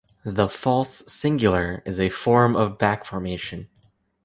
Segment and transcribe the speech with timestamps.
[0.25, 3.69] The false singular is a form of back-formation.